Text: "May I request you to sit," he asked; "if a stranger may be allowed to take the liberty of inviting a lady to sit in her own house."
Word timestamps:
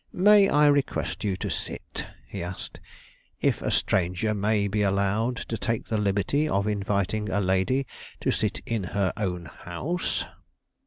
"May 0.13 0.49
I 0.49 0.65
request 0.65 1.23
you 1.23 1.37
to 1.37 1.49
sit," 1.51 2.07
he 2.27 2.41
asked; 2.41 2.79
"if 3.39 3.61
a 3.61 3.69
stranger 3.69 4.33
may 4.33 4.67
be 4.67 4.81
allowed 4.81 5.35
to 5.35 5.59
take 5.59 5.85
the 5.85 5.99
liberty 5.99 6.49
of 6.49 6.65
inviting 6.65 7.29
a 7.29 7.39
lady 7.39 7.85
to 8.21 8.31
sit 8.31 8.61
in 8.65 8.83
her 8.97 9.13
own 9.15 9.45
house." 9.45 10.25